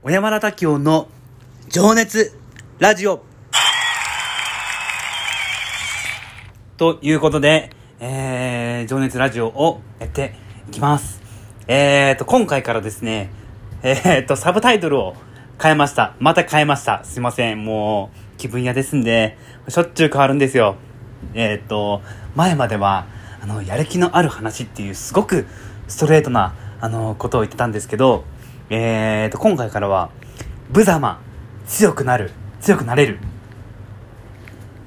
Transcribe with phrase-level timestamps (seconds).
[0.00, 1.08] 小山田滝音の
[1.68, 2.32] 情熱
[2.78, 3.24] ラジオ
[6.76, 10.36] ということで、えー、情熱ラジオをやって
[10.68, 11.20] いきます。
[11.66, 13.32] えーと、今回からですね、
[13.82, 15.16] えーと、サブタイトルを
[15.60, 16.14] 変えました。
[16.20, 17.02] また変えました。
[17.02, 17.64] すいません。
[17.64, 19.36] もう、気分屋ですんで、
[19.66, 20.76] しょっちゅう変わるんですよ。
[21.34, 22.02] えーと、
[22.36, 23.08] 前までは、
[23.42, 25.48] あの、やる気のある話っていうすごく
[25.88, 28.24] ストレートな、あの、ことを言ってたんですけど、
[28.70, 30.10] えーと、今回からは、
[30.70, 31.20] 無様、
[31.66, 33.18] 強くなる、強くなれる。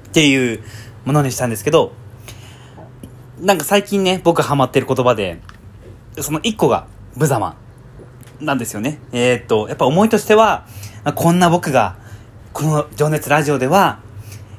[0.08, 0.60] っていう
[1.04, 1.92] ものにしたんですけど、
[3.40, 5.40] なんか最近ね、僕ハマってる言葉で、
[6.20, 7.56] その一個が、無様。
[8.40, 8.98] なんですよね。
[9.12, 10.66] えー、っと、やっぱ思いとしては、
[11.16, 11.96] こんな僕が、
[12.52, 14.00] この情熱ラジオでは、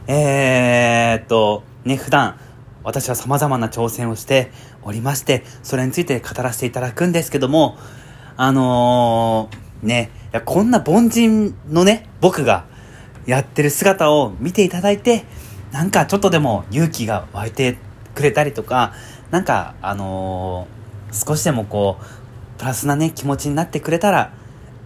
[0.08, 2.40] えー、っと、ね、普段、
[2.84, 7.78] 私は様々な挑戦をしておりまして、それについて語らせていただくんですけども、
[8.36, 10.12] あのー、ね、
[10.46, 12.66] こんな凡人のね、僕が
[13.25, 15.25] やってる姿を見ていただいて、
[15.72, 17.78] なんかちょっとでも勇気が湧いて
[18.16, 18.94] くれたりとか、
[19.31, 24.34] なんか、あのー、少しでもこう、プラスなね、気持ちになってくれたら、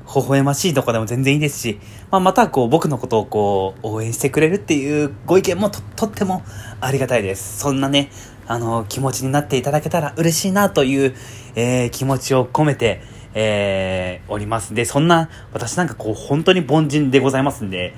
[0.07, 1.79] 微笑ましいとかでも全然いいですし、
[2.11, 6.43] まあ、またこう僕のことをこう応援してくれるっていうご意見もととっても
[6.79, 7.59] ありがたいです。
[7.59, 8.09] そんなね、
[8.47, 11.15] あの気持ちになっていただけたら嬉しいなという、
[11.55, 13.01] えー、気持ちを込めて、
[13.39, 14.73] えー、おります。
[14.73, 17.93] で、そんな私なんかこう本当に凡人でございますんで、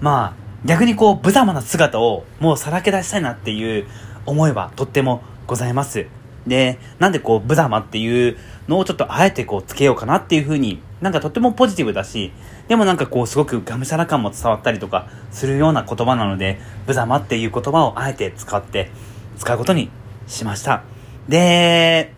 [0.00, 3.86] まあ逆にこう無様な姿をもうさらけ出したいなっていう
[4.24, 6.06] 思いはとってもございます。
[6.46, 12.32] で、なんでこう、無様っていうのをちょっとあえてこう、つけようかなっていう風に、なんかとってもポジティブだし、
[12.68, 18.90] でもなんかこう、すごくがむしゃら感も伝わったりとかするような言葉なので、無様っていう言葉をあえて使って、
[19.36, 19.90] 使うことに
[20.26, 20.84] しました。
[21.28, 22.14] で、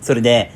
[0.00, 0.50] それで、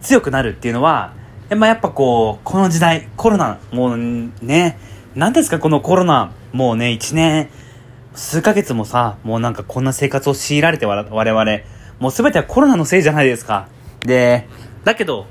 [0.00, 1.14] 強くなるっていうのは、
[1.56, 4.78] まあ、やっぱこう、この時代、コロナ、もうね、
[5.14, 7.48] 何ですかこのコロナ、もうね、一年、
[8.14, 11.44] 数ヶ月もさ、もうなんかこんな生活を強いられて我々、
[12.00, 13.68] もう全てはコロナのせいじゃないですか。
[14.00, 14.46] で、
[14.84, 15.26] だけど、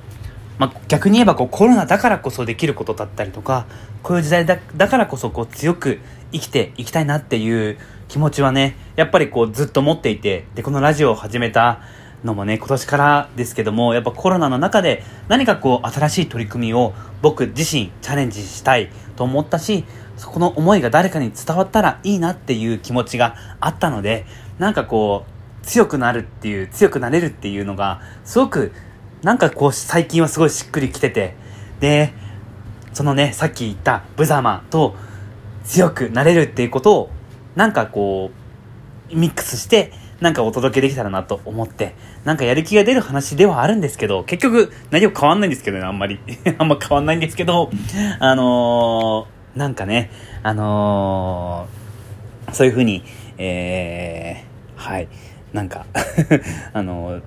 [0.58, 3.68] まあ、逆に言えばこうコロナだからこそできることだったりとか、
[4.02, 6.00] こういう時代だだからこそこう強く
[6.32, 11.82] 生きていきたいなっていう気持ちはね、やっぱりこうずっと持っていて、で、このラジオを始めた
[12.28, 16.94] のもね、今年からですけども、やっぱコロナの中で何かこう新しい取り組みを
[17.24, 19.86] 僕自身チャレンジしたいと思ったし、
[20.18, 24.26] そこの思いが誰かに伝わったらいいなっていう気持ちがあったので、
[24.60, 28.74] なんかこう、強くなるっていう、強くなれるっていうのが、すごく、
[29.22, 31.36] なんかこう、最近はすごいしっくりきてて、
[31.80, 32.14] で、
[32.94, 34.96] そのね、さっき言った無様と
[35.64, 37.10] 強くなれるっていうことを、
[37.56, 38.32] なんかこ
[39.12, 46.20] う、ミックスして、なんかお届けできたらなと思って、なんかやる気が出る話ではあるんですけど、結局何も変わんないんですけどね、あんまり。
[46.58, 47.70] あんま変わんないんですけど、
[48.20, 50.10] あのー、なんかね、
[50.44, 53.04] あのー、そういうふうに、
[53.38, 55.08] えー、はい。
[55.54, 55.86] なんか
[56.74, 57.22] あの、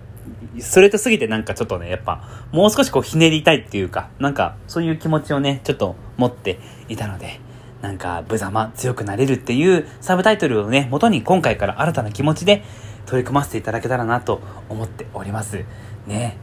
[0.59, 2.22] ストレートすぎてなんかちょっとね、やっぱ、
[2.53, 6.59] もう少しこうひねりたいっていうか、なんか、そういう気持ちをね、ちょっと持って
[6.89, 7.41] いたので、
[7.83, 12.63] なんか、無様、強くなれるっていうサブタイトルをね、元に今回から新たな気持ちで
[13.07, 15.65] 取り組ませていただけたらなと思っております。
[16.07, 16.37] ね。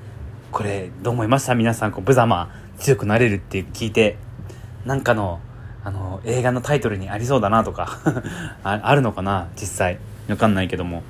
[0.52, 1.54] これ、どう思いました？
[1.56, 2.50] 皆さん、こう、無様、
[2.80, 4.18] 強くなれるって聞いて、
[4.86, 5.40] なんかの、
[5.84, 8.00] あの、映画のタイトルにありそうだなとか
[8.64, 9.48] あ、あるのかな？
[9.56, 10.00] 実際。
[10.28, 11.04] わかんないけども。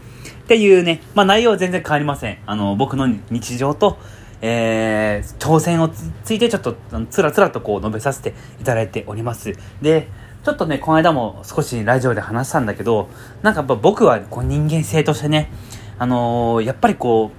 [0.44, 2.38] っていうね、まあ内容は全然変わりません。
[2.46, 3.98] あの、僕の日常と、
[4.42, 6.76] えー、挑戦をついてちょっと
[7.10, 9.54] つらつらとこう述べさせていただいております。
[9.82, 10.10] で、
[10.44, 13.10] ちょっとね、この間も少しラジオで話したんだけど、
[13.42, 15.52] なんかやっぱ僕はこう人間性としてね、
[16.00, 17.32] あのー、やっぱりこ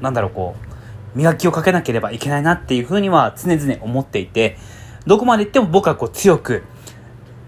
[0.00, 0.56] う、なんだろうこ
[1.14, 4.56] う、磨きをかけなければいけないなっていうふうには常々思っていて、
[5.06, 6.62] どこまで行っても僕はこう強く、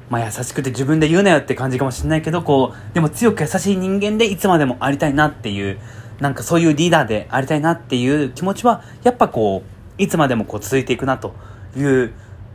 [0.08, 5.78] まあ優しくて自分で言うなよって感じかもしれないけど、こう、でも強く優しい人間でいつまでもありたいなっていう、
[6.22, 9.64] なんかそういうリーダーでありたいなっていう気持ちは、やっぱこ
[9.98, 11.34] う、いつまでもこう続いていくなと
[11.76, 12.12] いう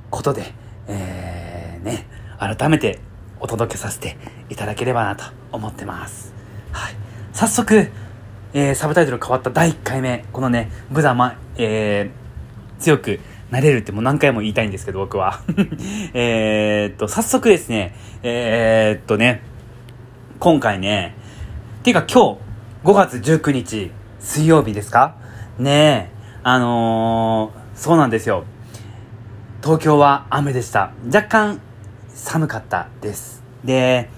[0.09, 0.53] ことで、
[0.87, 2.07] えー、ね、
[2.39, 2.99] 改めて
[3.41, 4.17] お届けさせて
[4.49, 6.33] いただければなと思ってます。
[6.71, 6.95] はい。
[7.33, 7.91] 早速、
[8.53, 13.19] えー、サブタイトル変わった第1回目、このね、ブザマ、えー、強く
[13.51, 15.41] なれるってもう何回も言いたいんですけど、僕は。
[16.15, 17.93] えっと、早速ですね、
[18.23, 19.41] えー、っとね、
[20.39, 21.15] 今回ね、
[21.83, 22.46] ていうか今日、
[22.87, 23.91] 5月19日、
[24.21, 25.17] 水曜日ですか？
[25.59, 28.45] ねえ、あのー、そうなんですよ。
[29.61, 30.93] 東京は雨でした。
[31.13, 31.61] 若干
[32.07, 33.43] 寒かったです。
[33.65, 34.09] で、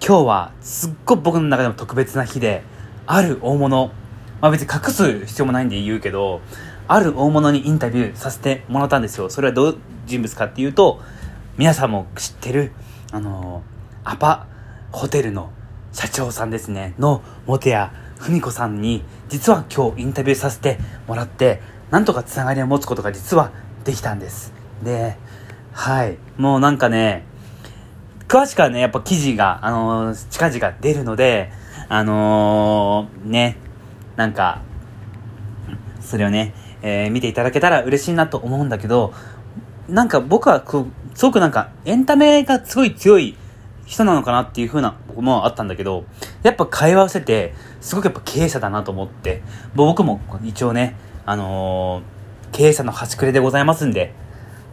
[0.00, 2.62] 今日はすっごい僕の中でも特別な日で、
[3.04, 3.92] ある大物、
[4.40, 6.40] まあ別に隠す必要もないんで言うけど、
[6.86, 9.28] ある大物にインタビューさせてもらったんですよ。
[9.28, 9.76] それはどういう
[10.06, 11.02] 人物かっていうと、
[11.58, 12.72] 皆さんも知ってる、
[13.12, 13.62] あの
[14.02, 14.46] アパ
[14.92, 15.50] ホテルの
[15.98, 17.90] 社長さんですね、の本谷
[18.20, 20.78] 文子さんに、実は今日インタビューさせて
[21.08, 21.60] もらって、
[21.90, 23.50] なんとかつながりを持つことが実は
[23.82, 24.52] できたんです。
[24.84, 25.16] で、
[25.72, 26.18] はい。
[26.36, 27.24] もうなんかね、
[28.28, 31.50] 詳しくはね、やっぱ記事が、あのー、近々出るので、
[31.88, 33.56] あのー、ね、
[34.14, 34.62] なんか、
[36.00, 39.12] それをね、えー、見ていただけたら嬉しいなと思うんだけど、
[39.88, 40.64] なんか僕は
[41.14, 43.36] すごくなんかエンタメがすごい強い
[43.88, 46.04] 人なのかなっていう風な思いはあったんだけど、
[46.42, 49.42] やっぱ会話をしてて、すごくやっぱ経営者だなと思って、
[49.74, 50.94] 僕も一応ね、
[51.24, 54.12] あのー、経営者の端くれでございますんで、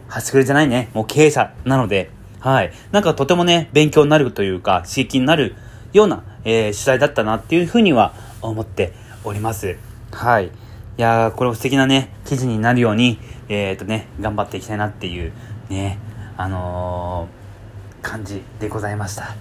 [0.08, 2.10] 端くれじゃないね、もう経営者なので、
[2.40, 2.72] はい。
[2.92, 5.54] なんかとてもね、勉強になるというか、刺激になる
[5.94, 8.12] ような、えー、取材だったなっていうふうには
[8.42, 8.92] 思って
[9.24, 9.78] おります。
[10.12, 10.46] はい。
[10.46, 10.50] い
[10.98, 15.32] やー、これも素敵なね、記事になるように、えっ、ー、とね、頑張っていきたいなっていう、
[15.70, 15.98] ね、
[16.36, 17.45] あのー、
[18.06, 19.34] 感じでございました。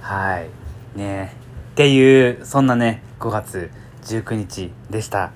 [0.00, 0.48] はい。
[0.96, 1.34] ね
[1.72, 3.68] っていう、そんなね、5月
[4.04, 5.32] 19日でした。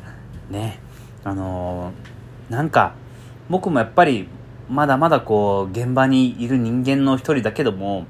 [0.50, 0.78] ね。
[1.24, 2.94] あのー、なんか、
[3.50, 4.28] 僕もやっぱり
[4.68, 8.06] まだまだこう、現場にいる人間の一人だけども、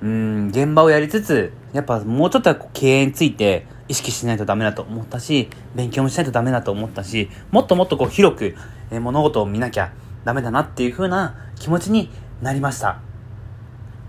[0.00, 8.56] うん、現場をやりつつ、やっぱもうちょっと経営について意識しないとダメだと思ったし、勉強もしないとダメだと思ったし、もっともっとこう広く、
[8.90, 9.92] え物事を見なきゃ
[10.24, 12.10] ダメだなっていう風な気持ちに
[12.40, 13.13] なりました。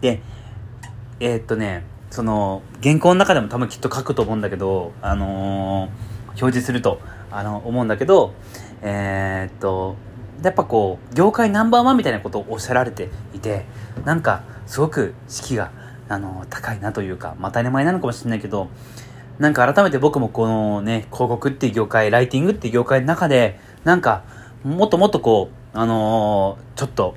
[0.06, 0.22] で、
[1.20, 7.00] えー、っとね、その、原稿の中でも多分きっと書くと思うんだけど、あのー、表示すると、
[7.32, 8.34] あの、思うんだけど、
[8.82, 9.96] えー、っと、
[10.44, 13.66] やっぱこう業界ナンバーワンみたいなことをおっしゃられていて
[14.04, 15.72] なんかすごく士気が
[16.10, 18.68] あの高いなというかまた当たり前なのかもしれないけど
[19.40, 24.24] なんか改めて僕もこのね広告っていう業界ライティングっていう業界の中でなんか
[24.64, 27.16] もっともっとこうあのー、ちょっと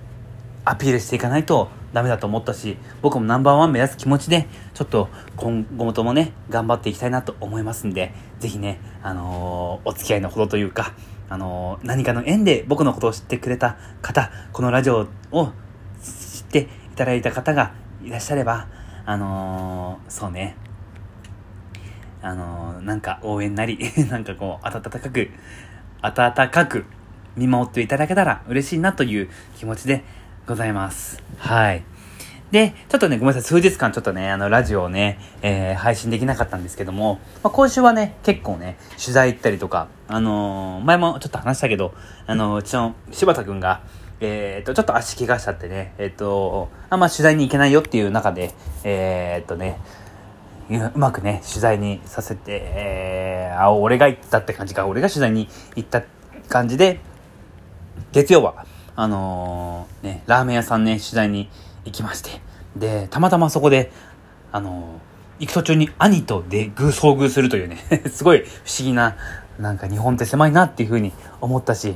[0.64, 10.94] アピールしていかないとダメだと思ったし僕もナンバーワン目指す気持ちでちょっと今後ともね頑張っていきたいなと思いますんでぜひねあのー、お付き合いのほどというか
[11.31, 15.52] あの、何かの縁で僕のことを知ってくれた方、このラジオを
[16.02, 18.67] 知っていただいた方がいらっしゃれば、
[19.05, 20.56] あのー、そうね、
[22.23, 23.79] あのー、なんか応援なり、
[24.11, 25.31] なんかこう、温かく、
[26.00, 26.87] 温かく
[27.37, 30.05] 見守っていただけたら嬉しいなという気持ちで
[30.49, 31.23] ございます。
[31.37, 31.85] はい。
[32.50, 41.93] で、ちょっとね、ごめんなさい、数日間ちょっとね、あの、ラジオをね、えー、配信できなかったんですけども、まあ、今週はね、結構ね、取材行ったりとか、あのー、前もちょっと話したけど、
[42.27, 43.83] あのー、うちの柴田くんが、
[44.21, 48.55] えっ、と、ちょっと足怪我しちゃってね、えっ、と、あんま取材に行けないよっていう中で、
[48.85, 49.79] えっとね、
[50.71, 56.03] うまくね、取材にさせて、えー、あ、俺が行ったって感じか、俺が取材に行った
[56.49, 57.00] 感じで、
[58.12, 58.65] 月曜は、
[59.00, 61.49] あのね、ラーメン屋さんね、取材に
[61.85, 62.41] 行きまして。
[62.75, 63.93] で、たまたまそこで、
[64.50, 65.00] あの、
[65.39, 67.79] 行く途中に兄とで遭遇するというね
[68.11, 68.43] すごい不
[68.77, 69.15] 思議な、
[69.56, 71.95] なんか日本って狭いなっていうふうに思ったし、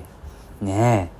[0.61, 1.11] ね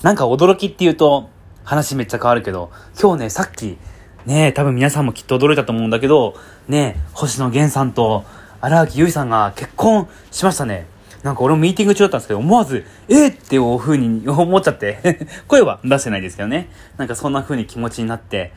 [0.00, 0.04] え。
[0.04, 1.28] なんか驚きっていうと、
[1.64, 3.78] 話めっちゃ変わるけど、今日ね、さっき、
[4.26, 6.36] ねえ、多分皆さんもきっと驚いたと思うんだけど、
[6.68, 8.24] ねえ、星野源さんと
[8.60, 10.86] 荒木結衣さんが結婚しましたね。
[11.22, 16.70] なんか俺もミーティング中だったんですけど、思わず、えー、っていう風に 思っちゃって声は出してないですけどね。
[16.96, 18.52] なんかそんな風に気持ちになって、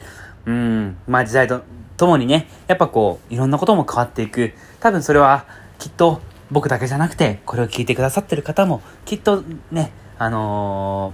[0.45, 1.61] うん、まあ時代と
[1.97, 4.53] ともにね、やっぱこう、いろんなことも変わっていく。
[4.79, 5.45] 多分それは、
[5.79, 6.21] きっと
[6.51, 11.13] 僕だけじゃなくて、これを聞いてくださってる方も、きっとね、あの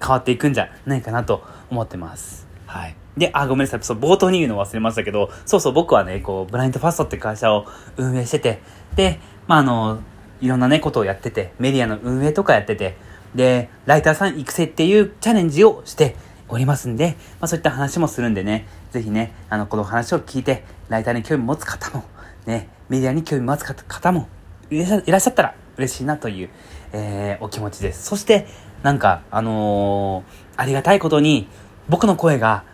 [0.00, 2.46] ー、変わっていくんじゃないかなと思ってます。
[2.66, 2.96] はい。
[3.16, 3.80] で、あ、ごめんなさい。
[3.82, 8.60] そう、冒頭に言うの忘れましたけど、そうそう、僕はね、こう、ブラインドファストって会社を運営してて、
[8.96, 10.00] で、まあ、あの
[10.40, 12.96] いろんなね、ことをやってて、メディアの運営とかやってて、
[13.34, 16.16] で、ライターさん育成っていうチャレンジをして
[16.48, 22.04] おりますんで、まあそういった話もするんでね、ぜひね、あの、この話を聞いて、ライターに興味持つ方も、
[22.46, 24.28] ね、メディアに興味持つ方も
[24.70, 26.50] いらっしゃったら嬉しいなという、
[26.92, 28.04] えー、お気持ちです。
[28.04, 28.46] そして、
[28.82, 31.48] なんか、あのー、ありがたいことに、
[31.88, 32.64] 僕の声が、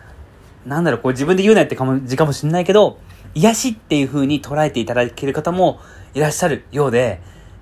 [0.65, 2.99] なんだろう、こう自分で言うなって感じかもしれないけど、
[3.33, 5.79] 癒しっていう風に捉えていただける方も
[6.13, 7.21] いらっしゃるようで、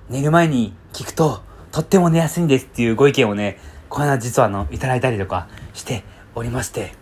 [0.10, 6.94] 寝る前に聞くと、とっても寝やすいんですっていうご意見をね、この間実はあの、いただいたりとかしておりまして、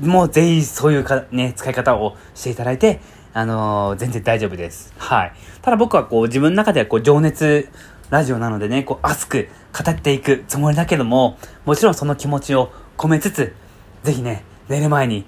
[0.00, 3.00] もうぜひそういうか、ね、使い方をしていただいて、
[3.34, 4.94] あのー、全然大丈夫です。
[4.98, 5.32] はい。
[5.62, 7.68] ただ僕はこう、自分の中ではこう、情熱
[8.08, 13.52] ラジオなのでね、こう、熱く語っていくつもりだけども、もちろんその気持ちを込めつつ、
[14.04, 15.24] ぜひね、寝る前に、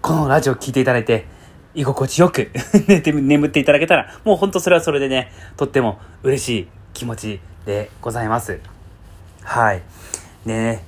[0.00, 1.26] このラジオを聴いていただいて、
[1.76, 2.50] 居心地よく
[2.88, 8.58] 寝て、眠っていただけたら、もうほんとそれはそれでね、とっても嬉しい気持ちでございます。
[9.42, 9.82] はい。
[10.46, 10.82] ね、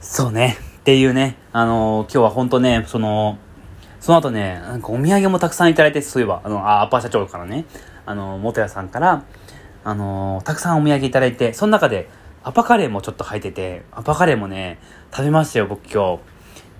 [0.00, 3.38] そうね、っていうね、あのー、今日は本当ね、その、
[4.00, 7.66] その後ね、なんかお土産もたくさんいただいて、そういえば、あの、あ、アッパー社長からね、
[8.06, 9.24] あの、元屋さんから、
[9.84, 12.08] あのー、たくさんお土産いただいて、その中で、
[12.44, 14.78] アパカレーもちょっと入ってて、アパカレーもね、
[15.12, 16.18] 食べましたよ、僕今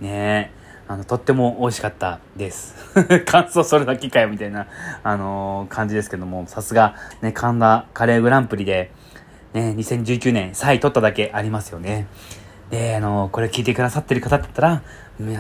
[0.00, 0.04] 日。
[0.04, 2.75] ねえあの、とっても美味しかったです。
[3.26, 4.69] 感想それだけかよ、みたいな、
[5.02, 8.93] あのー、感じですけども、さすが、ね、神田カレーグランプリで、
[9.52, 12.07] ね、2019年3位取っただけありますよね。
[12.71, 14.83] で、あの、これ聞いてくださってる方だったら、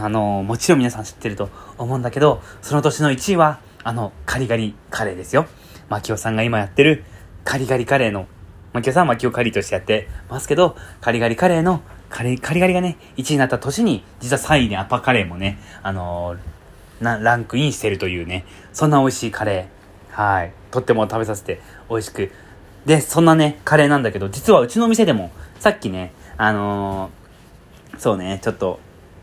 [0.02, 5.46] あの、もちろん皆さん知ってると思うんだけど、その年の1位は、あの、カリガリカレーですよ。
[5.88, 7.04] マキオさんが今やってる
[7.44, 8.26] カリガリカレーの、
[8.72, 16.36] マキオさんはマキオカリーとしてやってますけど、カリガリカレーのカレーカリカリがね、1位になった年に、実は3位にアパカレーもね、あの
[17.00, 20.14] な、ランクインしてるというね、そんな美味しいカレー。
[20.16, 20.52] はい。
[20.70, 21.60] とっても食べさせて
[21.90, 22.30] 美味しく。
[22.86, 28.80] で、そんなね、カレーなんだけど、実はうちの店でも、さっきね、あのー、そうね、ちょっと、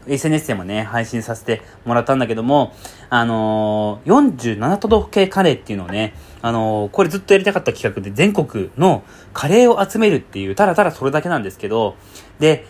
[0.07, 2.74] SNS でもね、配信させてもらったんだけども、
[3.10, 11.95] あのー、47都道府県カレーっていうのをね、あのー、これずっとやりたかった企画で全国のカレーを集めるっていう、ただただそれだけなんですけど、
[12.39, 12.65] で、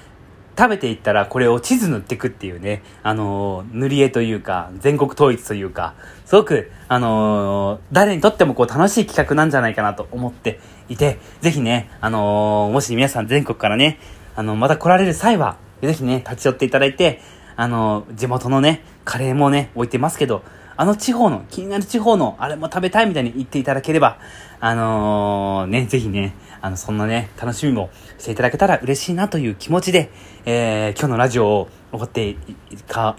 [0.58, 10.60] 食べていったらこれを地図塗っていくっていうね、あのー、塗り絵というか、全国統一というか、すごく、あのー、誰にとってもこう楽しい企画なんじゃないかなと思って
[10.90, 14.00] いて、ぜひね、あのー、もし皆さん全国からね、
[14.36, 17.22] あの、また来られる際は、ぜひね、立ち寄っていただいて、
[17.56, 20.44] あの、地元のね、カレーもね、置いてますけど、
[20.76, 24.18] あの地方の、気になる地方の、あれも食べたいみたいに言っていただければ、
[24.60, 30.10] あのー、ね、ぜひね、あの、そんなね、楽しみもしていただけたら嬉しいなという気持ちで、
[30.46, 32.38] えー、今日のラジオを終わって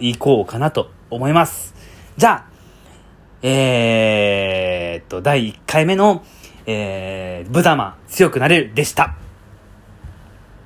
[0.00, 1.74] い、こうかなと思います。
[2.16, 2.54] じゃあ、
[3.42, 6.24] えー、っと、第1回目の、
[6.66, 9.14] えー、ブザマ強くなれるでした。